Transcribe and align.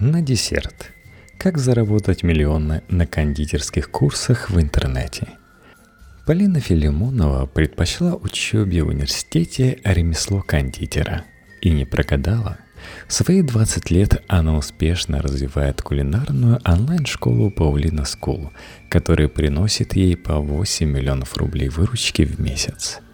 На 0.00 0.22
десерт. 0.22 0.92
Как 1.38 1.58
заработать 1.58 2.22
миллионы 2.22 2.82
на 2.88 3.04
кондитерских 3.04 3.90
курсах 3.90 4.48
в 4.48 4.60
интернете. 4.60 5.26
Полина 6.24 6.60
Филимонова 6.60 7.46
предпочла 7.46 8.14
учебе 8.14 8.84
в 8.84 8.88
университете 8.88 9.80
ремесло 9.82 10.40
кондитера 10.40 11.24
и 11.60 11.70
не 11.70 11.84
прогадала. 11.84 12.58
В 13.08 13.12
свои 13.12 13.42
20 13.42 13.90
лет 13.90 14.22
она 14.28 14.56
успешно 14.56 15.20
развивает 15.20 15.82
кулинарную 15.82 16.60
онлайн-школу 16.64 17.50
Паулина 17.50 18.02
School, 18.02 18.50
которая 18.88 19.26
приносит 19.26 19.96
ей 19.96 20.16
по 20.16 20.38
8 20.38 20.88
миллионов 20.88 21.36
рублей 21.36 21.70
выручки 21.70 22.22
в 22.22 22.38
месяц– 22.38 23.00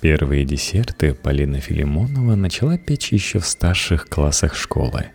Первые 0.00 0.46
десерты 0.46 1.12
Полина 1.12 1.60
Филимонова 1.60 2.34
начала 2.34 2.78
печь 2.78 3.12
еще 3.12 3.38
в 3.38 3.46
старших 3.46 4.08
классах 4.08 4.54
школы. 4.54 5.08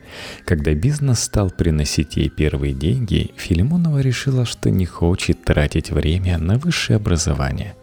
Когда 0.45 0.75
бизнес 0.75 1.21
стал 1.21 1.49
приносить 1.49 2.17
ей 2.17 2.29
первые 2.29 2.73
деньги, 2.73 3.31
Филимонова 3.35 3.97
решила, 3.99 4.45
что 4.45 4.69
не 4.69 4.85
хочет 4.85 5.43
тратить 5.43 5.89
время 5.89 6.37
на 6.37 6.59
высшее 6.59 6.97
образование. 6.97 7.73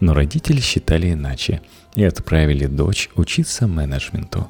Но 0.00 0.12
родители 0.12 0.60
считали 0.60 1.14
иначе 1.14 1.62
и 1.94 2.04
отправили 2.04 2.66
дочь 2.66 3.08
учиться 3.16 3.66
менеджменту. 3.66 4.46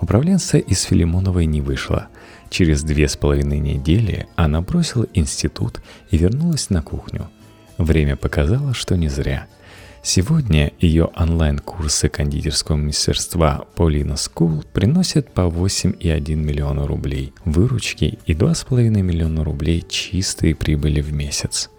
Управленца 0.00 0.56
из 0.56 0.82
Филимоновой 0.84 1.44
не 1.44 1.60
вышло. 1.60 2.08
Через 2.48 2.82
две 2.82 3.06
с 3.06 3.16
половиной 3.18 3.58
недели 3.58 4.28
она 4.36 4.62
бросила 4.62 5.06
институт 5.12 5.82
и 6.10 6.16
вернулась 6.16 6.70
на 6.70 6.80
кухню. 6.80 7.28
Время 7.76 8.16
показало, 8.16 8.72
что 8.72 8.96
не 8.96 9.08
зря– 9.08 9.46
Сегодня 10.06 10.70
ее 10.80 11.04
онлайн-курсы 11.16 12.10
кондитерского 12.10 12.76
мастерства 12.76 13.64
Paulina 13.74 14.16
School 14.16 14.62
приносят 14.70 15.32
по 15.32 15.40
8,1 15.40 16.34
миллиона 16.34 16.86
рублей 16.86 17.32
выручки 17.46 18.18
и 18.26 18.34
2,5 18.34 18.90
миллиона 19.00 19.42
рублей 19.42 19.82
чистой 19.88 20.54
прибыли 20.54 21.00
в 21.00 21.14
месяц. 21.14 21.70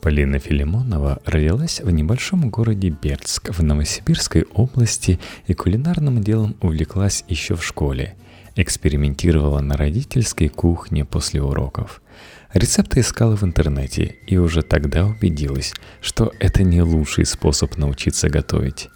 Полина 0.00 0.38
Филимонова 0.38 1.20
родилась 1.26 1.82
в 1.82 1.90
небольшом 1.90 2.48
городе 2.48 2.88
Бердск 2.88 3.50
в 3.50 3.62
Новосибирской 3.62 4.46
области 4.54 5.20
и 5.46 5.52
кулинарным 5.52 6.22
делом 6.22 6.56
увлеклась 6.62 7.22
еще 7.28 7.54
в 7.54 7.62
школе. 7.62 8.16
Экспериментировала 8.56 9.60
на 9.60 9.76
родительской 9.76 10.48
кухне 10.48 11.04
после 11.04 11.42
уроков– 11.42 12.00
Рецепты 12.54 13.00
искала 13.00 13.36
в 13.36 13.44
интернете 13.44 14.16
и 14.26 14.38
уже 14.38 14.62
тогда 14.62 15.06
убедилась, 15.06 15.74
что 16.00 16.32
это 16.40 16.62
не 16.62 16.80
лучший 16.80 17.26
способ 17.26 17.76
научиться 17.76 18.30
готовить. 18.30 18.88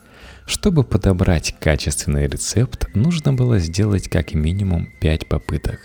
Чтобы 0.46 0.84
подобрать 0.84 1.54
качественный 1.60 2.26
рецепт, 2.26 2.88
нужно 2.94 3.34
было 3.34 3.58
сделать 3.58 4.08
как 4.08 4.32
минимум 4.32 4.88
5 5.00 5.26
попыток. 5.26 5.80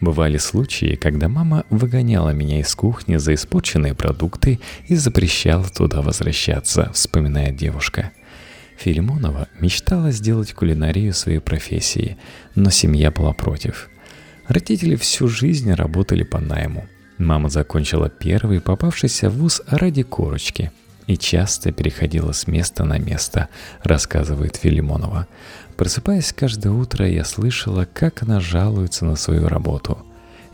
Бывали 0.00 0.38
случаи, 0.38 0.96
когда 0.96 1.28
мама 1.28 1.64
выгоняла 1.70 2.30
меня 2.30 2.58
из 2.58 2.74
кухни 2.74 3.16
за 3.16 3.34
испорченные 3.34 3.94
продукты 3.94 4.58
и 4.88 4.96
запрещала 4.96 5.68
туда 5.68 6.02
возвращаться, 6.02 6.90
вспоминает 6.92 7.56
девушка. 7.56 8.10
Филимонова 8.76 9.46
мечтала 9.60 10.10
сделать 10.10 10.52
кулинарию 10.52 11.14
своей 11.14 11.38
профессией, 11.38 12.16
но 12.56 12.70
семья 12.70 13.12
была 13.12 13.32
против. 13.32 13.88
Родители 14.48 14.96
всю 14.96 15.28
жизнь 15.28 15.72
работали 15.72 16.24
по 16.24 16.40
найму, 16.40 16.86
Мама 17.18 17.48
закончила 17.48 18.08
первый 18.08 18.60
попавшийся 18.60 19.30
вуз 19.30 19.62
ради 19.66 20.02
корочки 20.02 20.72
и 21.06 21.16
часто 21.16 21.70
переходила 21.70 22.32
с 22.32 22.46
места 22.46 22.84
на 22.84 22.98
место, 22.98 23.48
рассказывает 23.82 24.56
Филимонова. 24.56 25.26
Просыпаясь 25.76 26.32
каждое 26.32 26.70
утро, 26.70 27.08
я 27.08 27.24
слышала, 27.24 27.86
как 27.92 28.22
она 28.22 28.40
жалуется 28.40 29.04
на 29.04 29.16
свою 29.16 29.48
работу. 29.48 29.98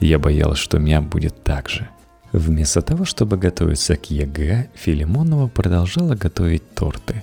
Я 0.01 0.19
боялась, 0.19 0.59
что 0.59 0.79
у 0.79 0.81
меня 0.81 1.01
будет 1.01 1.43
так 1.45 1.69
же. 1.69 1.89
Вместо 2.33 2.81
того, 2.83 3.05
чтобы 3.05 3.37
готовиться 3.37 3.97
к 3.97 4.11
ЕГЭ, 4.11 4.69
Филимонова 4.75 5.49
продолжала 5.49 6.15
готовить 6.15 6.75
торты. 6.75 7.23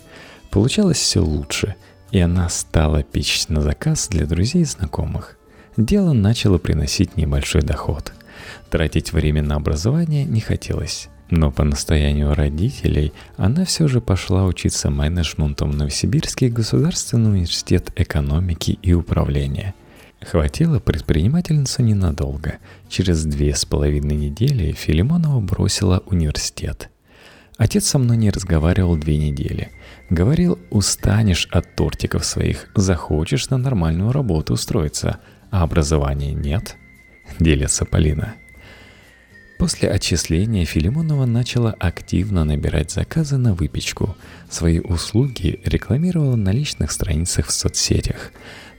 Получалось 0.50 0.97
все 0.97 1.19
лучше, 1.19 1.75
и 2.11 2.19
она 2.19 2.50
стала 2.50 3.03
печь 3.03 3.47
на 3.47 3.61
заказ 3.61 4.07
для 4.09 4.25
друзей 4.25 4.63
и 4.63 4.66
знакомых. 4.66 5.38
Дело 5.75 6.13
начало 6.13 6.57
приносить 6.57 7.17
небольшой 7.17 7.61
доход. 7.61 8.13
Тратить 8.69 9.13
время 9.13 9.41
на 9.44 9.56
образование 9.56 10.25
не 10.25 10.40
хотелось. 10.40 11.09
Но 11.30 11.52
по 11.52 11.63
настоянию 11.63 12.34
родителей 12.34 13.12
она 13.35 13.66
все 13.66 13.88
же 13.88 14.00
пошла 14.00 14.46
учиться 14.46 14.90
менеджменту 14.90 15.66
в 15.66 15.75
Новосибирский 15.75 16.47
государственный 16.47 17.31
университет 17.31 17.91
экономики 17.96 18.80
и 18.81 18.94
управления. 18.94 19.74
Хватило 20.22 20.80
предпринимательницу 20.80 21.84
ненадолго. 21.84 22.56
Через 22.90 23.24
две 23.25 23.53
с 23.53 23.66
половиной 23.66 24.16
недели 24.16 24.72
Филимонова 24.72 25.40
бросила 25.41 26.02
университет. 26.06 26.90
Отец 27.58 27.88
со 27.88 27.97
мной 27.97 28.18
не 28.18 28.29
разговаривал 28.29 28.96
две 28.96 29.18
недели. 29.18 29.72
Говорил, 30.09 30.59
устанешь 30.69 31.47
от 31.52 31.75
тортиков 31.75 32.24
своих, 32.24 32.69
захочешь 32.75 33.50
на 33.50 33.58
нормальную 33.58 34.12
работу 34.12 34.53
устроиться, 34.53 35.19
а 35.52 35.64
образования 35.64 36.34
нет, 36.34 36.78
делится 37.39 37.85
Полина. 37.85 38.35
После 39.57 39.89
отчисления 39.89 40.65
Филимонова 40.65 41.25
начала 41.25 41.75
активно 41.79 42.45
набирать 42.45 42.91
заказы 42.91 43.38
на 43.38 43.55
выпечку. 43.55 44.15
Свои 44.49 44.79
услуги 44.79 45.59
рекламировала 45.66 46.35
на 46.35 46.51
личных 46.51 46.91
страницах 46.91 47.47
в 47.47 47.51
соцсетях. 47.51 48.31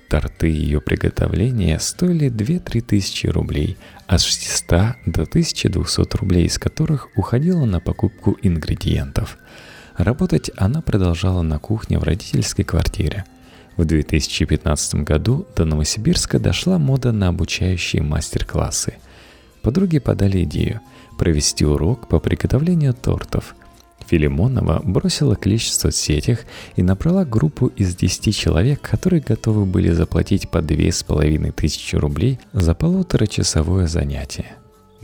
Торты 0.09 0.47
ее 0.49 0.81
приготовления 0.81 1.79
стоили 1.81 2.31
2-3 2.31 2.81
тысячи 2.81 3.27
рублей, 3.27 3.77
от 4.07 4.23
600 4.23 4.69
до 5.05 5.23
1200 5.25 6.17
рублей, 6.17 6.47
из 6.47 6.59
которых 6.59 7.09
уходила 7.17 7.67
на 7.67 7.81
покупку 7.81 8.39
ингредиентов. 8.41 9.37
Работать 9.97 10.51
она 10.57 10.81
продолжала 10.81 11.43
на 11.43 11.59
кухне 11.59 11.99
в 11.99 12.05
родительской 12.05 12.65
квартире. 12.65 13.25
В 13.79 13.87
2015 13.87 14.97
году 14.97 15.47
до 15.57 15.65
Новосибирска 15.65 16.39
дошла 16.39 16.79
мода 16.79 17.13
на 17.13 17.29
обучающие 17.29 18.03
мастер-классы– 18.03 18.95
Подруги 19.63 19.99
подали 19.99 20.45
идею 20.45 20.81
провести 21.19 21.67
урок 21.67 22.09
по 22.09 22.21
приготовлению 22.21 22.95
тортов. 22.95 23.55
Филимонова 24.07 24.81
бросила 24.85 25.37
клич 25.37 25.67
в 25.67 25.75
соцсетях 25.75 26.41
и 26.77 26.83
набрала 26.83 27.25
группу 27.25 27.67
из 27.67 27.95
10 27.95 28.35
человек, 28.35 28.81
которые 28.81 29.21
готовы 29.21 29.67
были 29.67 29.91
заплатить 29.91 30.49
по 30.49 30.63
2500 30.63 32.01
рублей 32.01 32.39
за 32.53 32.75
полуторачасовое 32.75 33.87
занятие. 33.89 34.58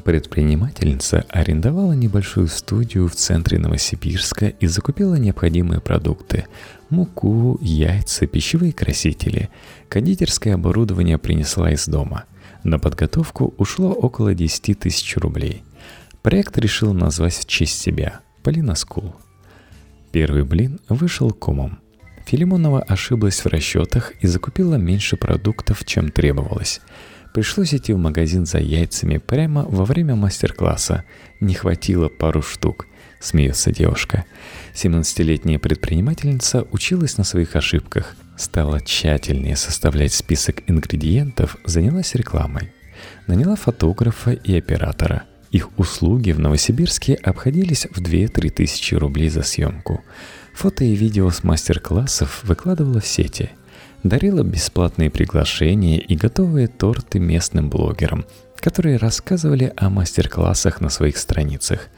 Предпринимательница 0.05 1.25
арендовала 1.31 1.93
небольшую 1.93 2.49
студию 2.49 3.09
в 3.09 3.15
центре 3.15 3.59
Новосибирска 3.59 4.49
и 4.49 4.67
закупила 4.67 5.15
необходимые 5.15 5.81
продукты– 5.81 6.47
муку, 6.91 7.59
яйца, 7.63 8.27
пищевые 8.27 8.73
красители. 8.73 9.49
Кондитерское 9.89 10.55
оборудование 10.55 11.19
принесла 11.19 11.73
из 11.73 11.87
дома– 11.87 12.25
на 12.65 12.79
подготовку 12.79 13.53
ушло 13.59 13.93
около 13.93 14.35
10 14.35 14.79
тысяч 14.79 15.17
рублей. 15.19 15.63
Проект 16.23 16.57
решил 16.57 16.95
назвать 16.95 17.35
в 17.35 17.47
честь 17.47 17.79
себя– 17.79 18.21
Polina 18.43 18.75
School. 18.75 19.15
Первый 20.13 20.45
блин 20.45 20.81
вышел 20.89 21.31
комом. 21.31 21.79
Филимонова 22.25 22.81
ошиблась 22.81 23.45
в 23.45 23.47
расчетах 23.47 24.13
и 24.23 24.27
закупила 24.27 24.77
меньше 24.77 25.19
продуктов, 25.19 25.85
чем 25.85 26.11
требовалось. 26.11 26.81
Пришлось 27.35 27.75
идти 27.75 27.93
в 27.93 27.99
магазин 27.99 28.47
за 28.47 28.59
яйцами 28.59 29.19
прямо 29.19 29.65
во 29.65 29.85
время 29.85 30.15
мастер-класса. 30.15 31.03
Не 31.41 31.55
хватило 31.55 32.09
пару 32.09 32.43
штук, 32.43 32.87
смеется 33.19 33.73
девушка. 33.73 34.25
17-летняя 34.73 35.59
предпринимательница 35.59 36.65
училась 36.71 37.19
на 37.19 37.25
своих 37.25 37.57
ошибках, 37.57 38.15
стала 38.39 38.81
тщательнее 38.81 39.57
составлять 39.57 40.13
список 40.13 40.63
ингредиентов, 40.69 41.57
занялась 41.65 42.15
рекламой. 42.15 42.73
Наняла 43.27 43.57
фотографа 43.57 44.31
и 44.31 44.57
оператора. 44.57 45.25
Их 45.51 45.77
услуги 45.77 46.31
в 46.31 46.39
Новосибирске 46.39 47.15
обходились 47.15 47.89
в 47.91 48.01
2-3 48.01 48.51
тысячи 48.51 48.95
рублей 48.95 49.29
за 49.29 49.43
съемку. 49.43 50.05
Фото 50.55 50.85
и 50.85 50.95
видео 50.95 51.31
с 51.31 51.43
мастер-классов 51.43 52.45
выкладывала 52.45 53.01
в 53.01 53.07
сети. 53.09 53.51
Дарила 54.05 54.45
бесплатные 54.45 55.11
приглашения 55.11 55.99
и 55.99 56.15
готовые 56.15 56.69
торты 56.69 57.19
местным 57.19 57.69
блогерам, 57.69 58.25
которые 58.57 58.97
рассказывали 58.99 59.73
о 59.77 59.91
мастер-классах 59.91 60.81
на 60.81 60.91
своих 60.91 61.17
страницах. 61.17 61.89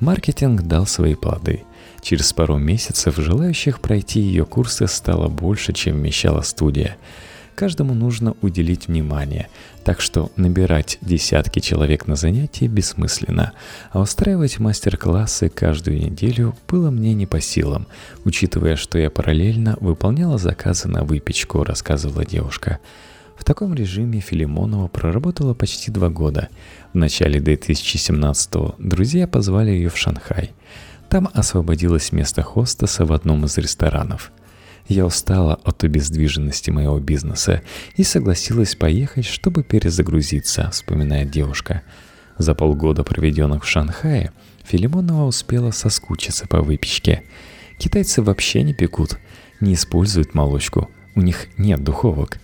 Маркетинг 0.00 0.62
дал 0.62 0.86
свои 0.86 1.14
плоды– 1.14 1.62
Через 2.04 2.34
пару 2.34 2.58
месяцев 2.58 3.16
желающих 3.16 3.80
пройти 3.80 4.20
ее 4.20 4.44
курсы 4.44 4.86
стало 4.88 5.28
больше, 5.28 5.72
чем 5.72 5.96
вмещала 5.96 6.42
студия. 6.42 6.98
Каждому 7.54 7.94
нужно 7.94 8.34
уделить 8.42 8.88
внимание, 8.88 9.48
так 9.84 10.00
что 10.00 10.32
набирать 10.36 10.98
десятки 11.00 11.60
человек 11.60 12.08
на 12.08 12.16
занятия 12.16 12.66
бессмысленно, 12.66 13.52
а 13.92 14.00
устраивать 14.00 14.58
мастер-классы 14.58 15.48
каждую 15.48 16.00
неделю 16.00 16.56
было 16.68 16.90
мне 16.90 17.14
не 17.14 17.26
по 17.26 17.40
силам, 17.40 17.86
учитывая, 18.24 18.74
что 18.74 18.98
я 18.98 19.08
параллельно 19.08 19.76
выполняла 19.80 20.36
заказы 20.36 20.88
на 20.88 21.04
выпечку, 21.04 21.62
рассказывала 21.62 22.24
девушка. 22.24 22.80
В 23.36 23.44
таком 23.44 23.72
режиме 23.74 24.18
Филимонова 24.18 24.88
проработала 24.88 25.54
почти 25.54 25.92
два 25.92 26.08
года. 26.08 26.48
В 26.92 26.96
начале 26.96 27.40
2017 27.40 28.52
друзья 28.78 29.28
позвали 29.28 29.70
ее 29.70 29.90
в 29.90 29.96
Шанхай. 29.96 30.52
Там 31.08 31.28
освободилось 31.32 32.10
место 32.10 32.42
хостеса 32.42 33.04
в 33.04 33.12
одном 33.12 33.44
из 33.44 33.56
ресторанов. 33.58 34.32
Я 34.86 35.06
устала 35.06 35.54
от 35.64 35.82
обездвиженности 35.82 36.70
моего 36.70 36.98
бизнеса 37.00 37.62
и 37.96 38.02
согласилась 38.02 38.74
поехать, 38.74 39.24
чтобы 39.24 39.62
перезагрузиться, 39.62 40.70
вспоминает 40.70 41.30
девушка. 41.30 41.82
За 42.36 42.54
полгода, 42.54 43.02
проведенных 43.02 43.64
в 43.64 43.68
Шанхае, 43.68 44.32
Филимонова 44.64 45.26
успела 45.26 45.70
соскучиться 45.70 46.46
по 46.46 46.60
выпечке. 46.60 47.22
Китайцы 47.78 48.22
вообще 48.22 48.62
не 48.62 48.74
пекут, 48.74 49.18
не 49.60 49.74
используют 49.74 50.34
молочку, 50.34 50.90
у 51.14 51.22
них 51.22 51.46
нет 51.56 51.82
духовок. 51.82 52.38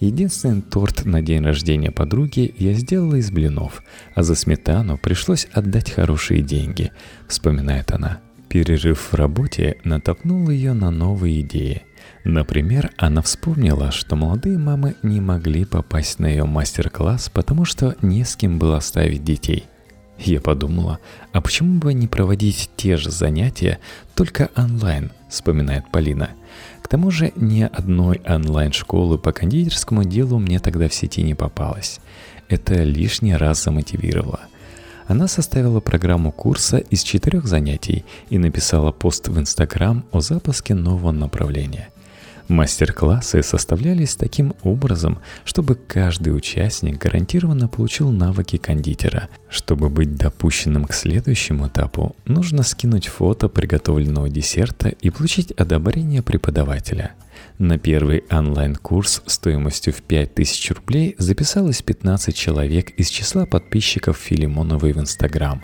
Единственный 0.00 0.62
торт 0.62 1.04
на 1.04 1.22
день 1.22 1.42
рождения 1.42 1.90
подруги 1.90 2.54
я 2.58 2.72
сделала 2.74 3.16
из 3.16 3.30
блинов, 3.30 3.82
а 4.14 4.22
за 4.22 4.34
сметану 4.34 4.98
пришлось 4.98 5.46
отдать 5.52 5.90
хорошие 5.90 6.42
деньги, 6.42 6.90
вспоминает 7.28 7.92
она. 7.92 8.20
Перерыв 8.54 9.08
в 9.10 9.14
работе 9.16 9.78
натолкнул 9.82 10.48
ее 10.48 10.74
на 10.74 10.92
новые 10.92 11.40
идеи. 11.40 11.82
Например, 12.22 12.92
она 12.96 13.20
вспомнила, 13.20 13.90
что 13.90 14.14
молодые 14.14 14.58
мамы 14.58 14.94
не 15.02 15.20
могли 15.20 15.64
попасть 15.64 16.20
на 16.20 16.26
ее 16.26 16.44
мастер-класс, 16.44 17.30
потому 17.34 17.64
что 17.64 17.96
не 18.00 18.22
с 18.22 18.36
кем 18.36 18.60
было 18.60 18.76
оставить 18.76 19.24
детей. 19.24 19.64
Я 20.20 20.40
подумала, 20.40 21.00
а 21.32 21.40
почему 21.40 21.80
бы 21.80 21.94
не 21.94 22.06
проводить 22.06 22.70
те 22.76 22.96
же 22.96 23.10
занятия, 23.10 23.80
только 24.14 24.50
онлайн, 24.54 25.10
вспоминает 25.28 25.90
Полина. 25.90 26.30
К 26.80 26.86
тому 26.86 27.10
же 27.10 27.32
ни 27.34 27.62
одной 27.62 28.20
онлайн-школы 28.24 29.18
по 29.18 29.32
кондитерскому 29.32 30.04
делу 30.04 30.38
мне 30.38 30.60
тогда 30.60 30.88
в 30.88 30.94
сети 30.94 31.24
не 31.24 31.34
попалось. 31.34 31.98
Это 32.48 32.84
лишний 32.84 33.34
раз 33.34 33.64
замотивировало– 33.64 34.42
она 35.06 35.28
составила 35.28 35.80
программу 35.80 36.32
курса 36.32 36.78
из 36.78 37.02
четырех 37.02 37.46
занятий 37.46 38.04
и 38.30 38.38
написала 38.38 38.92
пост 38.92 39.28
в 39.28 39.38
Инстаграм 39.38 40.04
о 40.12 40.20
запуске 40.20 40.74
нового 40.74 41.12
направления. 41.12 41.90
Мастер-классы 42.48 43.42
составлялись 43.42 44.16
таким 44.16 44.54
образом, 44.62 45.18
чтобы 45.44 45.74
каждый 45.76 46.36
участник 46.36 46.98
гарантированно 46.98 47.68
получил 47.68 48.10
навыки 48.10 48.58
кондитера. 48.58 49.28
Чтобы 49.48 49.88
быть 49.88 50.16
допущенным 50.16 50.84
к 50.84 50.92
следующему 50.92 51.68
этапу, 51.68 52.14
нужно 52.26 52.62
скинуть 52.62 53.06
фото 53.06 53.48
приготовленного 53.48 54.28
десерта 54.28 54.88
и 54.88 55.10
получить 55.10 55.52
одобрение 55.52 56.22
преподавателя– 56.22 57.12
на 57.58 57.78
первый 57.78 58.24
онлайн-курс 58.30 59.22
стоимостью 59.26 59.92
в 59.92 60.02
5000 60.02 60.70
рублей 60.72 61.14
записалось 61.18 61.82
15 61.82 62.34
человек 62.34 62.90
из 62.90 63.08
числа 63.08 63.46
подписчиков 63.46 64.16
Филимоновой 64.16 64.92
в 64.92 64.98
Инстаграм. 64.98 65.62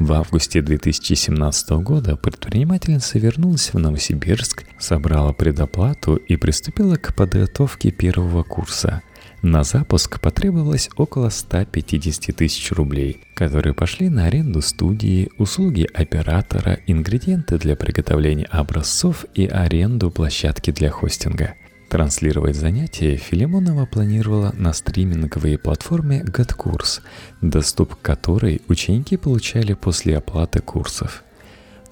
В 0.00 0.12
августе 0.14 0.62
2017 0.62 1.70
года 1.82 2.16
предпринимательница 2.16 3.20
вернулась 3.20 3.72
в 3.72 3.78
Новосибирск, 3.78 4.64
собрала 4.78 5.32
предоплату 5.32 6.16
и 6.16 6.34
приступила 6.36 6.96
к 6.96 7.14
подготовке 7.14 7.92
первого 7.92 8.42
курса– 8.42 9.02
на 9.42 9.64
запуск 9.64 10.20
потребовалось 10.20 10.90
около 10.96 11.30
150 11.30 12.36
тысяч 12.36 12.72
рублей, 12.72 13.20
которые 13.34 13.72
пошли 13.72 14.10
на 14.10 14.26
аренду 14.26 14.60
студии, 14.60 15.30
услуги 15.38 15.88
оператора, 15.94 16.80
ингредиенты 16.86 17.56
для 17.56 17.74
приготовления 17.74 18.44
образцов 18.44 19.24
и 19.34 19.46
аренду 19.46 20.10
площадки 20.10 20.72
для 20.72 20.90
хостинга. 20.90 21.54
Транслировать 21.90 22.54
занятия 22.54 23.16
Филимонова 23.16 23.84
планировала 23.84 24.52
на 24.56 24.72
стриминговой 24.72 25.58
платформе 25.58 26.22
GetCourse, 26.22 27.00
доступ 27.42 27.96
к 27.96 28.00
которой 28.00 28.62
ученики 28.68 29.16
получали 29.16 29.74
после 29.74 30.16
оплаты 30.16 30.60
курсов. 30.60 31.24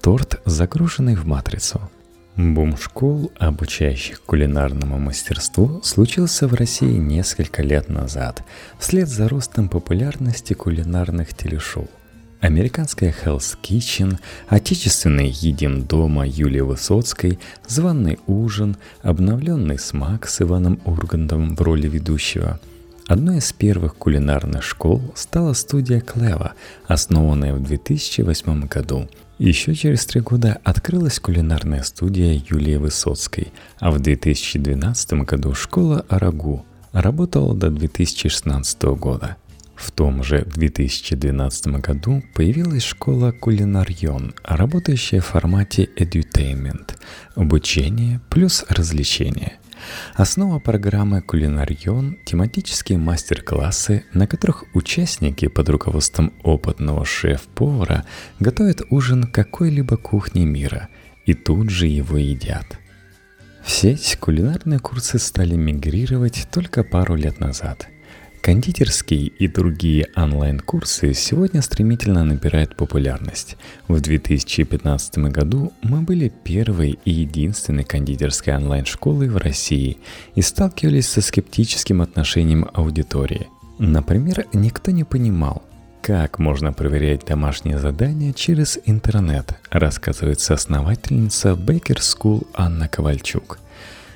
Торт, 0.01 0.41
загруженный 0.45 1.15
в 1.15 1.25
матрицу– 1.27 1.81
Бум 2.37 2.77
школ, 2.77 3.33
обучающих 3.37 4.21
кулинарному 4.21 4.97
мастерству, 4.97 5.81
случился 5.83 6.47
в 6.47 6.53
России 6.53 6.95
несколько 6.95 7.61
лет 7.61 7.89
назад, 7.89 8.43
вслед 8.77 9.09
за 9.09 9.27
ростом 9.27 9.67
популярности 9.67 10.53
кулинарных 10.53 11.33
телешоу. 11.33 11.89
Американская 12.41 13.13
Hell's 13.13 13.57
Kitchen, 13.61 14.17
отечественный 14.47 15.29
«Едим 15.29 15.83
дома» 15.83 16.25
Юлии 16.27 16.61
Высоцкой, 16.61 17.39
«Званый 17.67 18.19
ужин», 18.27 18.77
обновленный 19.01 19.77
«Смак» 19.77 20.27
с 20.27 20.41
Иваном 20.41 20.79
Ургантом 20.85 21.55
в 21.55 21.61
роли 21.61 21.87
ведущего. 21.87 22.59
Одной 23.07 23.39
из 23.39 23.51
первых 23.51 23.95
кулинарных 23.95 24.63
школ 24.63 25.01
стала 25.15 25.53
студия 25.53 25.99
Клева, 25.99 26.53
основанная 26.87 27.53
в 27.53 27.63
2008 27.63 28.67
году– 28.67 29.09
еще 29.39 29.73
через 29.73 30.05
три 30.05 30.19
года 30.19 30.59
открылась 30.65 31.17
кулинарная 31.17 31.81
студия 31.83 32.33
Юлии 32.33 32.75
Высоцкой, 32.75 33.53
а 33.79 33.89
в 33.89 33.99
2012 33.99 35.13
году 35.23 35.53
школа 35.53 36.05
Арагу 36.09 36.65
работала 36.91 37.55
до 37.55 37.69
2016 37.69 38.83
года. 38.97 39.37
В 39.79 39.91
том 39.91 40.23
же 40.23 40.43
2012 40.45 41.67
году 41.79 42.21
появилась 42.33 42.83
школа 42.83 43.31
Кулинарьон, 43.31 44.35
работающая 44.43 45.21
в 45.21 45.27
формате 45.27 45.89
edutainment– 45.95 46.97
обучение 47.35 48.19
плюс 48.29 48.65
развлечение– 48.67 49.53
Основа 50.15 50.59
программы 50.59 51.21
«Кулинарьон»– 51.21 52.17
тематические 52.25 52.97
мастер-классы, 52.97 54.03
на 54.13 54.27
которых 54.27 54.65
участники 54.73 55.47
под 55.47 55.69
руководством 55.69 56.33
опытного 56.43 57.05
шеф-повара 57.05 58.05
готовят 58.41 58.81
ужин 58.89 59.23
какой-либо 59.23 59.95
кухни 59.95 60.43
мира 60.43 60.89
и 61.25 61.33
тут 61.33 61.69
же 61.69 61.87
его 61.87 62.17
едят. 62.17 62.77
В 63.63 63.71
сеть 63.71 64.17
кулинарные 64.19 64.79
курсы 64.79 65.17
стали 65.17 65.55
мигрировать 65.55 66.47
только 66.51 66.83
пару 66.83 67.15
лет 67.15 67.39
назад– 67.39 67.87
Кондитерские 68.41 69.27
и 69.27 69.49
другие 69.49 70.07
онлайн-курсы 70.15 71.13
сегодня 71.13 71.61
стремительно 71.61 72.23
набирают 72.23 72.77
популярность. 72.77 73.57
В 73.89 73.99
2015 73.99 75.17
году 75.29 75.73
мы 75.81 76.01
были 76.01 76.31
первой 76.43 76.97
и 77.03 77.11
единственной 77.11 77.83
кондитерской 77.83 78.55
онлайн-школой 78.55 79.27
в 79.27 79.35
России 79.35 79.97
и 80.35 80.41
сталкивались 80.41 81.09
со 81.09 81.21
скептическим 81.21 82.01
отношением 82.01 82.69
аудитории. 82.73 83.47
Например, 83.77 84.45
никто 84.53 84.91
не 84.91 85.03
понимал, 85.03 85.61
как 86.01 86.39
можно 86.39 86.71
проверять 86.71 87.25
домашние 87.25 87.77
задания 87.77 88.31
через 88.31 88.79
интернет, 88.85 89.59
рассказывает 89.69 90.39
соосновательница 90.39 91.49
Baker 91.49 91.97
School 91.97 92.47
Анна 92.53 92.87
Ковальчук. 92.87 93.59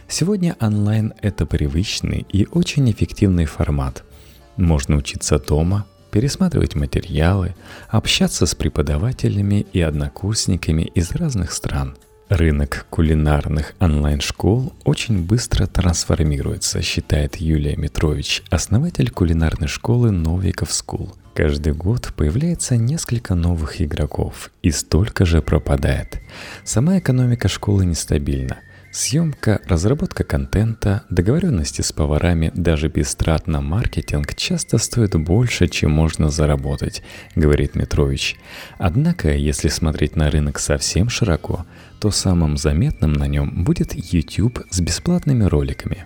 Сегодня 0.08 0.56
онлайн– 0.62 1.14
это 1.22 1.46
привычный 1.46 2.26
и 2.32 2.48
очень 2.50 2.90
эффективный 2.90 3.46
формат– 3.46 4.06
можно 4.58 4.98
учиться 4.98 5.40
дома, 5.40 5.86
пересматривать 6.12 6.76
материалы, 6.76 7.56
общаться 7.90 8.46
с 8.46 8.54
преподавателями 8.54 9.66
и 9.74 9.82
однокурсниками 9.82 10.84
из 10.84 11.12
разных 11.12 11.52
стран. 11.52 11.96
Рынок 12.30 12.86
кулинарных 12.90 13.74
онлайн-школ 13.80 14.74
очень 14.86 15.24
быстро 15.24 15.66
трансформируется, 15.66 16.82
считает 16.82 17.36
Юлия 17.36 17.76
Митрович, 17.76 18.44
основатель 18.50 19.12
кулинарной 19.12 19.68
школы 19.68 20.12
Новиков 20.12 20.70
School. 20.70 21.14
Каждый 21.34 21.74
год 21.74 22.14
появляется 22.16 22.78
несколько 22.78 23.36
новых 23.36 23.82
игроков 23.82 24.52
и 24.62 24.72
столько 24.72 25.26
же 25.26 25.42
пропадает. 25.42 26.22
Сама 26.64 27.00
экономика 27.00 27.48
школы 27.48 27.86
нестабильна– 27.86 28.58
Съемка, 28.94 29.60
разработка 29.66 30.24
контента, 30.24 31.02
договоренности 31.10 31.82
с 31.82 31.92
поварами 31.92 32.52
даже 32.54 32.90
без 32.90 33.16
трат 33.16 33.48
на 33.48 33.60
маркетинг 33.60 34.36
часто 34.36 34.78
стоят 34.78 35.16
больше, 35.16 35.68
чем 35.68 35.90
можно 35.90 36.30
заработать, 36.30 37.02
говорит 37.36 37.74
Митрович. 37.74 38.38
Однако, 38.78 39.34
если 39.34 39.70
смотреть 39.70 40.16
на 40.16 40.30
рынок 40.30 40.60
совсем 40.60 41.10
широко, 41.10 41.66
то 42.00 42.12
самым 42.12 42.56
заметным 42.56 43.14
на 43.14 43.26
нем 43.26 43.64
будет 43.64 43.96
YouTube 43.96 44.60
с 44.70 44.80
бесплатными 44.80 45.44
роликами. 45.44 46.06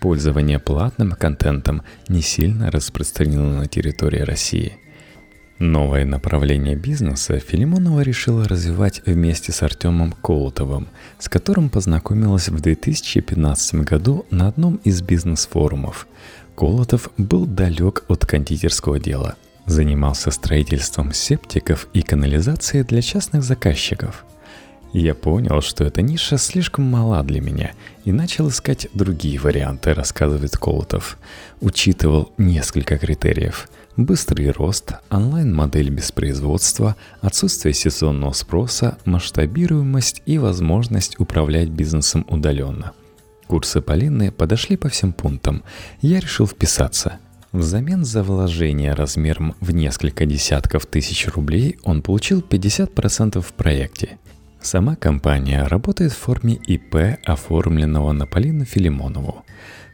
Пользование 0.00 0.58
платным 0.58 1.10
контентом 1.10 1.82
не 2.08 2.22
сильно 2.22 2.70
распространено 2.70 3.58
на 3.58 3.66
территории 3.66 4.20
России– 4.20 4.78
Новое 5.62 6.04
направление 6.04 6.74
бизнеса 6.74 7.38
Филимонова 7.38 8.00
решила 8.00 8.48
развивать 8.48 9.00
вместе 9.06 9.52
с 9.52 9.62
Артемом 9.62 10.10
Колотовым, 10.10 10.88
с 11.20 11.28
которым 11.28 11.70
познакомилась 11.70 12.48
в 12.48 12.60
2015 12.60 13.76
году 13.76 14.26
на 14.32 14.48
одном 14.48 14.80
из 14.82 15.02
бизнес-форумов. 15.02 16.08
Колотов 16.56 17.10
был 17.16 17.46
далек 17.46 18.02
от 18.08 18.26
кондитерского 18.26 18.98
дела. 18.98 19.36
Занимался 19.64 20.32
строительством 20.32 21.12
септиков 21.12 21.86
и 21.92 22.02
канализации 22.02 22.82
для 22.82 23.00
частных 23.00 23.44
заказчиков. 23.44 24.24
Я 24.92 25.14
понял, 25.14 25.62
что 25.62 25.84
эта 25.84 26.02
ниша 26.02 26.36
слишком 26.36 26.84
мала 26.84 27.22
для 27.22 27.40
меня 27.40 27.72
и 28.04 28.12
начал 28.12 28.50
искать 28.50 28.88
другие 28.92 29.38
варианты, 29.40 29.94
рассказывает 29.94 30.56
Колотов. 30.58 31.18
Учитывал 31.62 32.32
несколько 32.36 32.98
критериев. 32.98 33.70
Быстрый 33.96 34.50
рост, 34.50 34.92
онлайн-модель 35.10 35.88
без 35.88 36.12
производства, 36.12 36.96
отсутствие 37.22 37.72
сезонного 37.72 38.32
спроса, 38.32 38.98
масштабируемость 39.06 40.22
и 40.26 40.36
возможность 40.36 41.18
управлять 41.18 41.70
бизнесом 41.70 42.26
удаленно. 42.28 42.92
Курсы 43.46 43.80
Полины 43.80 44.30
подошли 44.30 44.76
по 44.76 44.90
всем 44.90 45.14
пунктам. 45.14 45.62
Я 46.02 46.20
решил 46.20 46.46
вписаться. 46.46 47.18
Взамен 47.52 48.04
за 48.04 48.22
вложение 48.22 48.94
размером 48.94 49.54
в 49.60 49.72
несколько 49.72 50.26
десятков 50.26 50.86
тысяч 50.86 51.28
рублей 51.28 51.78
он 51.82 52.02
получил 52.02 52.40
50% 52.40 53.40
в 53.40 53.52
проекте– 53.54 54.18
Сама 54.62 54.94
компания 54.94 55.64
работает 55.64 56.12
в 56.12 56.18
форме 56.18 56.54
ИП, 56.54 57.18
оформленного 57.24 58.12
на 58.12 58.26
Полину 58.28 58.64
Филимонову. 58.64 59.44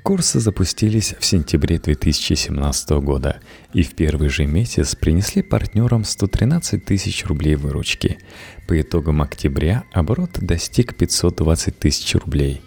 Курсы 0.03 0.41
запустились 0.41 1.15
в 1.19 1.25
сентябре 1.25 1.79
2017 1.79 2.91
года 2.91 3.41
и 3.73 3.83
в 3.83 3.95
первый 3.95 4.29
же 4.29 4.45
месяц 4.45 4.95
принесли 4.95 5.41
партнерам 5.41 6.05
113 6.05 6.85
тысяч 6.85 7.25
рублей 7.25 7.57
выручки. 7.57 8.19
По 8.67 8.79
итогам 8.79 9.23
октября 9.23 9.85
оборот 9.91 10.39
достиг 10.39 10.95
520 10.97 11.79
тысяч 11.79 12.15
рублей. 12.15 12.61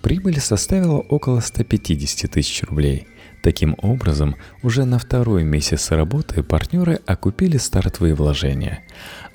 Прибыль 0.00 0.40
составила 0.40 0.98
около 0.98 1.40
150 1.40 2.30
тысяч 2.30 2.62
рублей– 2.62 3.08
Таким 3.42 3.76
образом, 3.80 4.36
уже 4.62 4.84
на 4.84 4.98
второй 4.98 5.44
месяц 5.44 5.90
работы 5.90 6.42
партнеры 6.42 7.00
окупили 7.06 7.56
стартовые 7.56 8.14
вложения. 8.14 8.82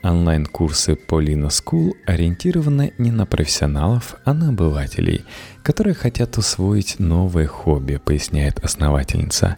Онлайн-курсы 0.03 0.93
Polina 0.93 1.47
School 1.47 1.93
ориентированы 2.05 2.93
не 2.97 3.11
на 3.11 3.25
профессионалов, 3.25 4.15
а 4.25 4.33
на 4.33 4.49
обывателей, 4.49 5.23
которые 5.63 5.93
хотят 5.93 6.37
усвоить 6.37 6.99
новое 6.99 7.47
хобби, 7.47 8.01
поясняет 8.03 8.59
основательница. 8.59 9.55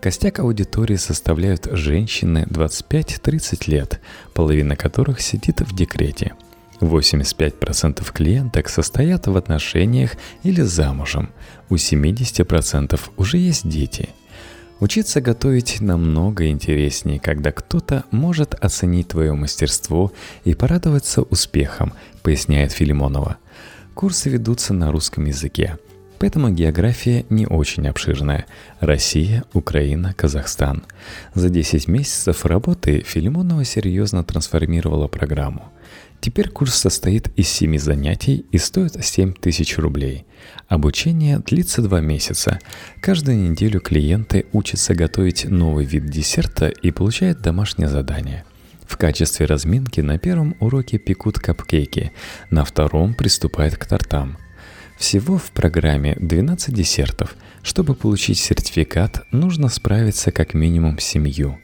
Костяк 0.00 0.40
аудитории 0.40 0.96
составляют 0.96 1.68
женщины 1.70 2.46
25-30 2.50 3.70
лет, 3.70 4.00
половина 4.34 4.74
которых 4.74 5.20
сидит 5.20 5.60
в 5.60 5.74
декрете– 5.74 6.34
85% 6.86 8.12
клиенток 8.12 8.68
состоят 8.68 9.26
в 9.26 9.36
отношениях 9.36 10.12
или 10.42 10.62
замужем. 10.62 11.30
У 11.68 11.74
70% 11.74 13.00
уже 13.16 13.38
есть 13.38 13.68
дети. 13.68 14.10
Учиться 14.80 15.20
готовить 15.20 15.80
намного 15.80 16.48
интереснее, 16.48 17.20
когда 17.20 17.52
кто-то 17.52 18.04
может 18.10 18.54
оценить 18.54 19.08
твое 19.08 19.32
мастерство 19.32 20.12
и 20.44 20.54
порадоваться 20.54 21.22
успехом, 21.22 21.92
поясняет 22.22 22.72
Филимонова. 22.72 23.36
Курсы 23.94 24.28
ведутся 24.28 24.74
на 24.74 24.90
русском 24.90 25.24
языке. 25.26 25.78
Поэтому 26.18 26.50
география 26.50 27.24
не 27.28 27.46
очень 27.46 27.86
обширная. 27.86 28.46
Россия, 28.80 29.44
Украина, 29.52 30.14
Казахстан. 30.14 30.84
За 31.34 31.48
10 31.48 31.86
месяцев 31.88 32.44
работы 32.44 33.02
Филимонова 33.02 33.64
серьезно 33.64 34.24
трансформировала 34.24 35.06
программу. 35.06 35.70
Теперь 36.24 36.48
курс 36.48 36.76
состоит 36.76 37.28
из 37.36 37.50
7 37.50 37.76
занятий 37.76 38.46
и 38.50 38.56
стоит 38.56 38.96
7 39.04 39.34
тысяч 39.34 39.76
рублей. 39.76 40.24
Обучение 40.68 41.38
длится 41.40 41.82
2 41.82 42.00
месяца. 42.00 42.60
Каждую 43.02 43.50
неделю 43.50 43.78
клиенты 43.78 44.46
учатся 44.54 44.94
готовить 44.94 45.44
новый 45.44 45.84
вид 45.84 46.06
десерта 46.06 46.68
и 46.68 46.90
получают 46.92 47.42
домашнее 47.42 47.90
задание. 47.90 48.46
В 48.86 48.96
качестве 48.96 49.44
разминки 49.44 50.00
на 50.00 50.18
первом 50.18 50.56
уроке 50.60 50.96
пекут 50.96 51.38
капкейки, 51.38 52.10
на 52.48 52.64
втором 52.64 53.12
приступают 53.12 53.76
к 53.76 53.84
тортам. 53.84 54.38
Всего 54.96 55.36
в 55.36 55.50
программе 55.50 56.16
12 56.18 56.72
десертов. 56.72 57.36
Чтобы 57.62 57.94
получить 57.94 58.38
сертификат, 58.38 59.26
нужно 59.30 59.68
справиться 59.68 60.32
как 60.32 60.54
минимум 60.54 60.98
с 60.98 61.04
семью 61.04 61.58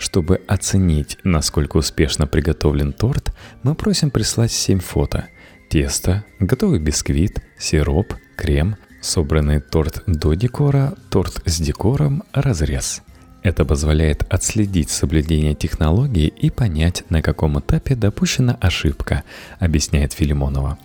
чтобы 0.00 0.40
оценить, 0.48 1.18
насколько 1.24 1.76
успешно 1.76 2.26
приготовлен 2.26 2.94
торт, 2.94 3.34
мы 3.62 3.74
просим 3.74 4.10
прислать 4.10 4.50
7 4.50 4.80
фото. 4.80 5.28
Тесто, 5.68 6.24
готовый 6.40 6.80
бисквит, 6.80 7.42
сироп, 7.58 8.14
крем, 8.34 8.76
собранный 9.02 9.60
торт 9.60 10.02
до 10.06 10.32
декора, 10.32 10.94
торт 11.10 11.42
с 11.44 11.60
декором, 11.60 12.22
разрез. 12.32 13.02
Это 13.42 13.66
позволяет 13.66 14.24
отследить 14.32 14.88
соблюдение 14.88 15.54
технологии 15.54 16.28
и 16.28 16.48
понять, 16.50 17.04
на 17.10 17.20
каком 17.20 17.60
этапе 17.60 17.94
допущена 17.94 18.56
ошибка, 18.58 19.22
объясняет 19.58 20.14
Филимонова. 20.14 20.78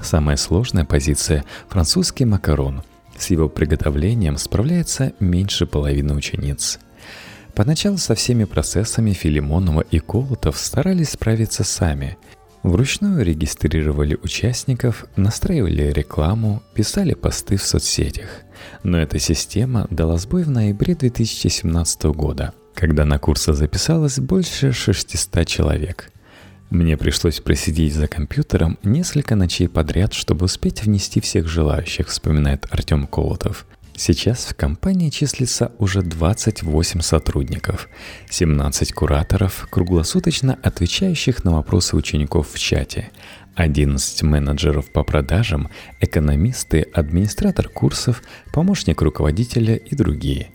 Самая 0.00 0.36
сложная 0.36 0.86
позиция– 0.86 1.44
французский 1.68 2.24
макарон. 2.24 2.82
С 3.16 3.30
его 3.30 3.48
приготовлением 3.48 4.38
справляется 4.38 5.12
меньше 5.20 5.66
половины 5.66 6.14
учениц– 6.14 6.78
Поначалу 7.54 7.98
со 7.98 8.16
всеми 8.16 8.44
процессами 8.44 9.12
Филимонова 9.12 9.82
и 9.82 10.00
Колотов 10.00 10.58
старались 10.58 11.10
справиться 11.10 11.62
сами. 11.62 12.16
Вручную 12.64 13.24
регистрировали 13.24 14.18
участников, 14.22 15.04
настраивали 15.16 15.92
рекламу, 15.92 16.62
писали 16.74 17.14
посты 17.14 17.56
в 17.56 17.62
соцсетях. 17.62 18.42
Но 18.82 18.98
эта 18.98 19.20
система 19.20 19.86
дала 19.90 20.16
сбой 20.18 20.42
в 20.42 20.50
ноябре 20.50 20.94
2017 20.94 22.04
года, 22.04 22.54
когда 22.74 23.04
на 23.04 23.18
курсы 23.18 23.52
записалось 23.52 24.18
больше 24.18 24.72
600 24.72 25.46
человек. 25.46 26.10
Мне 26.70 26.96
пришлось 26.96 27.38
просидеть 27.38 27.94
за 27.94 28.08
компьютером 28.08 28.78
несколько 28.82 29.36
ночей 29.36 29.68
подряд, 29.68 30.12
чтобы 30.12 30.46
успеть 30.46 30.82
внести 30.82 31.20
всех 31.20 31.46
желающих, 31.46 32.08
вспоминает 32.08 32.66
Артем 32.70 33.06
Колотов. 33.06 33.66
Сейчас 33.96 34.46
в 34.46 34.56
компании 34.56 35.08
числится 35.08 35.70
уже 35.78 36.02
28 36.02 37.00
сотрудников, 37.00 37.88
17 38.28 38.92
кураторов, 38.92 39.68
круглосуточно 39.70 40.58
отвечающих 40.62 41.44
на 41.44 41.52
вопросы 41.52 41.96
учеников 41.96 42.50
в 42.52 42.58
чате, 42.58 43.12
11 43.54 44.24
менеджеров 44.24 44.90
по 44.90 45.04
продажам, 45.04 45.70
экономисты, 46.00 46.82
администратор 46.92 47.68
курсов, 47.68 48.24
помощник 48.52 49.00
руководителя 49.00 49.76
и 49.76 49.94
другие. 49.94 50.50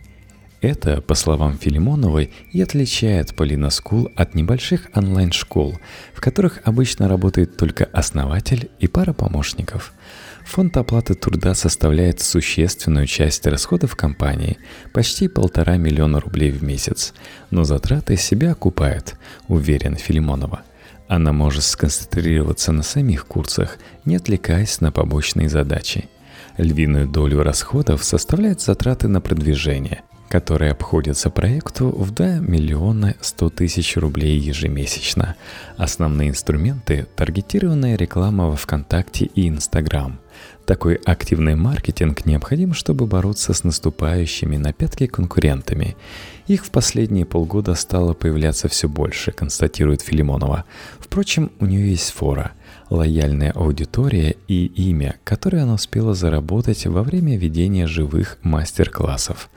Это, 0.59 0.99
по 0.99 1.15
словам 1.15 1.57
Филимоновой, 1.57 2.31
и 2.51 2.61
отличает 2.61 3.33
Polina 3.33 3.69
School 3.69 4.11
от 4.17 4.35
небольших 4.35 4.89
онлайн-школ, 4.93 5.79
в 6.13 6.19
которых 6.19 6.59
обычно 6.65 7.07
работает 7.07 7.55
только 7.55 7.85
основатель 7.85 8.69
и 8.79 8.87
пара 8.87 9.13
помощников– 9.13 9.93
Фонд 10.49 10.75
оплаты 10.77 11.13
труда 11.13 11.53
составляет 11.53 12.21
существенную 12.21 13.05
часть 13.05 13.45
расходов 13.45 13.95
компании, 13.95 14.57
почти 14.93 15.27
полтора 15.27 15.77
миллиона 15.77 16.19
рублей 16.19 16.49
в 16.49 16.63
месяц, 16.63 17.13
но 17.51 17.65
затраты 17.65 18.17
себя 18.17 18.53
окупают, 18.53 19.13
уверен 19.47 19.95
Филимонова. 19.95 20.63
Она 21.07 21.33
может 21.33 21.63
сконцентрироваться 21.63 22.71
на 22.71 22.81
самих 22.81 23.27
курсах, 23.27 23.77
не 24.05 24.15
отвлекаясь 24.15 24.81
на 24.81 24.91
побочные 24.91 25.49
задачи. 25.49 26.09
Львиную 26.57 27.07
долю 27.07 27.43
расходов 27.43 28.03
составляют 28.03 28.59
затраты 28.59 29.07
на 29.07 29.21
продвижение, 29.21 30.01
которые 30.29 30.71
обходятся 30.71 31.29
проекту 31.29 31.89
в 31.89 32.11
2 32.11 32.39
миллиона 32.39 33.15
100 33.19 33.49
тысяч 33.49 33.97
рублей 33.97 34.37
ежемесячно. 34.37 35.35
Основные 35.75 36.29
инструменты– 36.29 37.07
таргетированная 37.15 37.97
реклама 37.97 38.47
во 38.47 38.55
ВКонтакте 38.55 39.25
и 39.25 39.49
Инстаграм– 39.49 40.19
такой 40.69 40.99
активный 41.03 41.55
маркетинг 41.55 42.27
необходим, 42.27 42.75
чтобы 42.75 43.07
бороться 43.07 43.55
с 43.55 43.63
наступающими 43.63 44.55
на 44.55 44.71
пятки 44.71 45.07
конкурентами. 45.07 45.97
Их 46.45 46.63
в 46.63 46.69
последние 46.69 47.25
полгода 47.25 47.73
стало 47.73 48.13
появляться 48.13 48.67
все 48.67 48.87
больше, 48.87 49.31
констатирует 49.31 50.01
Филимонова. 50.01 50.65
Впрочем, 50.99 51.51
у 51.59 51.65
нее 51.65 51.89
есть 51.89 52.11
фора– 52.11 52.51
лояльная 52.89 53.51
аудитория 53.51 54.35
и 54.47 54.65
имя, 54.65 55.17
которое 55.23 55.63
она 55.63 55.75
успела 55.75 56.13
заработать 56.13 56.85
во 56.85 57.03
время 57.03 57.37
ведения 57.37 57.87
живых 57.87 58.37
мастер-классов. 58.43 59.49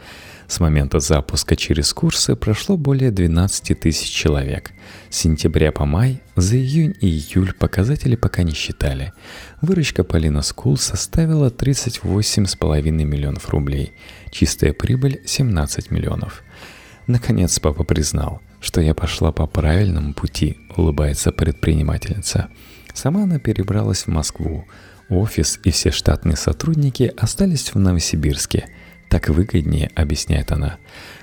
С 0.52 0.60
момента 0.60 1.00
запуска 1.00 1.56
через 1.56 1.94
курсы 1.94 2.36
прошло 2.36 2.76
более 2.76 3.10
12 3.10 3.80
тысяч 3.80 4.10
человек. 4.10 4.72
С 5.08 5.16
сентября 5.16 5.72
по 5.72 5.86
май, 5.86 6.20
за 6.36 6.56
июнь 6.56 6.94
и 7.00 7.06
июль 7.06 7.54
показатели 7.54 8.16
пока 8.16 8.42
не 8.42 8.52
считали. 8.52 9.14
Выручка 9.62 10.04
Polina 10.04 10.42
School 10.42 10.76
составила 10.76 11.48
38,5 11.48 12.82
миллионов 12.90 13.48
рублей. 13.48 13.94
Чистая 14.30 14.74
прибыль 14.74 15.22
17 15.24 15.90
миллионов. 15.90 16.42
Наконец 17.06 17.58
папа 17.58 17.84
признал, 17.84 18.42
что 18.60 18.82
я 18.82 18.94
пошла 18.94 19.32
по 19.32 19.46
правильному 19.46 20.12
пути, 20.12 20.58
улыбается 20.76 21.32
предпринимательница. 21.32 22.48
Сама 22.94 23.24
она 23.24 23.38
перебралась 23.38 24.04
в 24.04 24.08
Москву. 24.08 24.66
Офис 25.08 25.58
и 25.64 25.70
все 25.70 25.90
штатные 25.90 26.36
сотрудники 26.36 27.12
остались 27.16 27.74
в 27.74 27.78
Новосибирске– 27.78 28.68
Так 29.12 29.28
выгоднее, 29.28 29.90
объясняет 29.94 30.52
она. 30.52 30.78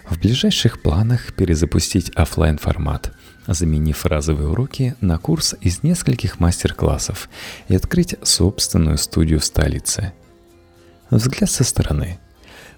В 0.08 0.20
ближайших 0.20 0.80
планах 0.84 1.34
перезапустить 1.34 2.12
офлайн 2.12 2.60
формат 2.60 3.12
заменив 3.54 4.06
разовые 4.06 4.50
уроки 4.50 4.96
на 5.02 5.18
курс 5.18 5.56
из 5.62 5.84
нескольких 5.84 6.40
мастер-классов 6.40 7.30
и 7.68 7.76
открыть 7.76 8.16
собственную 8.22 8.98
студию 8.98 9.40
в 9.40 9.46
столице. 9.46 10.14
Взгляд 11.10 11.50
со 11.50 11.64
стороны. 11.64 12.20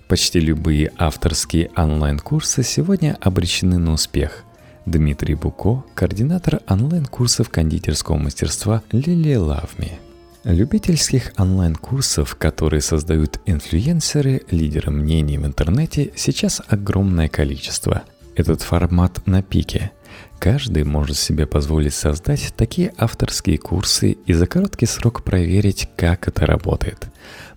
Почти 0.08 0.40
любые 0.40 0.92
авторские 0.98 1.72
онлайн-курсы 1.76 2.64
сегодня 2.64 3.18
обречены 3.22 3.78
на 3.78 3.94
успех. 3.94 4.44
Дмитрий 4.86 5.36
Буко, 5.36 5.84
координатор 5.94 6.62
онлайн-курсов 6.68 7.50
кондитерского 7.50 8.18
мастерства 8.18 8.82
Лили 8.92 9.36
Лавми. 9.36 10.00
Любительских 10.44 11.34
онлайн-курсов, 11.38 12.36
которые 12.36 12.82
создают 12.82 13.40
инфлюенсеры, 13.46 14.42
лидеры 14.50 14.92
мнений 14.92 15.38
в 15.38 15.46
интернете, 15.46 16.12
сейчас 16.16 16.62
огромное 16.68 17.30
количество. 17.30 18.04
Этот 18.36 18.62
формат 18.62 19.28
на 19.28 19.44
пике– 19.44 19.92
Каждый 20.42 20.86
может 20.86 21.18
себе 21.18 21.46
позволить 21.46 21.94
создать 21.94 22.56
такие 22.58 22.92
авторские 22.98 23.60
курсы 23.60 24.14
и 24.26 24.34
за 24.34 24.48
короткий 24.48 24.88
срок 24.88 25.24
проверить, 25.24 25.88
как 25.96 26.28
это 26.28 26.48
работает. 26.48 27.10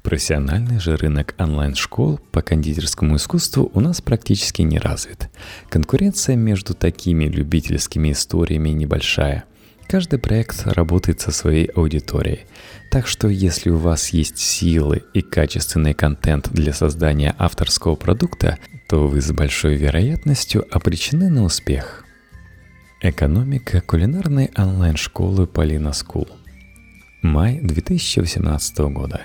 Профессиональный 0.03 0.79
же 0.79 0.95
рынок 0.97 1.35
онлайн-школ 1.39 2.21
по 2.31 2.43
кондитерскому 2.43 3.17
искусству 3.17 3.71
у 3.73 3.81
нас 3.81 4.03
практически 4.03 4.61
не 4.61 4.79
развит. 4.79 5.31
Конкуренция 5.71 6.37
между 6.37 6.75
такими 6.75 7.25
любительскими 7.25 8.13
историями 8.13 8.69
небольшая. 8.69 9.45
Каждый 9.89 10.19
проект 10.19 10.67
работает 10.67 11.23
со 11.23 11.33
своей 11.33 11.69
аудиторией. 11.69 12.41
Так 12.91 13.07
что 13.07 13.29
если 13.29 13.71
у 13.71 13.79
вас 13.79 14.11
есть 14.11 14.37
силы 14.37 15.05
и 15.15 15.23
качественный 15.23 15.95
контент 15.95 16.51
для 16.53 16.75
создания 16.75 17.35
авторского 17.39 17.95
продукта, 17.95 18.59
то 18.91 19.09
вы 19.09 19.23
с 19.23 19.33
большой 19.33 19.77
вероятностью 19.77 20.67
обречены 20.71 21.31
на 21.31 21.45
успех. 21.45 22.04
Экономика 23.07 23.83
кулинарной 23.83 24.51
онлайн-школы 24.57 25.47
Polina 25.47 25.93
School. 25.93 26.27
Май 27.21 27.61
2018 27.61 28.79
года. 28.95 29.21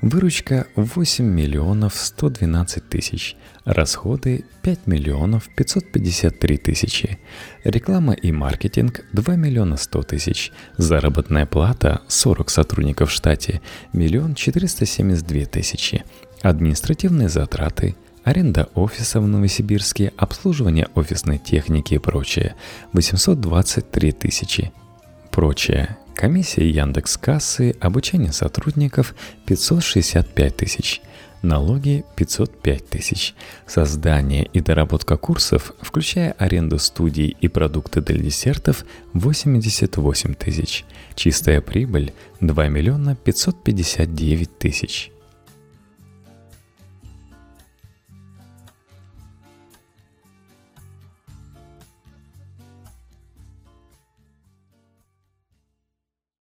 Выручка 0.00 0.66
8 0.76 1.26
миллионов 1.26 1.94
112 1.94 2.88
тысяч. 2.88 3.36
Расходы 3.66 4.46
5 4.62 4.86
миллионов 4.86 5.50
553 5.54 6.56
тысячи. 6.56 7.18
Реклама 7.64 8.14
и 8.14 8.32
маркетинг 8.32 9.04
2 9.12 9.36
миллиона 9.36 9.76
100 9.76 10.02
тысяч. 10.04 10.50
Заработная 10.78 11.44
плата 11.44 12.00
40 12.08 12.48
сотрудников 12.48 13.10
в 13.10 13.12
штате 13.12 13.60
1 13.92 14.36
472 14.36 15.44
тысячи. 15.44 16.02
Административные 16.40 17.28
затраты– 17.28 17.94
аренда 18.28 18.68
офиса 18.74 19.20
в 19.20 19.26
Новосибирске, 19.26 20.12
обслуживание 20.18 20.88
офисной 20.94 21.38
техники 21.38 21.94
и 21.94 21.98
прочее– 21.98 22.56
823 22.92 24.12
тысячи. 24.12 24.70
Прочее. 25.30 25.96
Комиссия 26.14 26.68
Яндекс 26.68 27.16
Кассы, 27.16 27.74
обучение 27.80 28.32
сотрудников– 28.32 29.14
565 29.46 30.56
тысяч. 30.56 31.00
Налоги– 31.40 32.04
505 32.16 32.88
тысяч. 32.90 33.34
Создание 33.66 34.44
и 34.52 34.60
доработка 34.60 35.16
курсов, 35.16 35.72
включая 35.80 36.32
аренду 36.32 36.78
студий 36.78 37.34
и 37.40 37.48
продукты 37.48 38.02
для 38.02 38.18
десертов– 38.18 38.84
88 39.14 40.34
тысяч. 40.34 40.84
Чистая 41.14 41.62
прибыль– 41.62 42.12
2 42.40 42.68
миллиона 42.68 43.16
559 43.16 44.58
тысяч. 44.58 45.12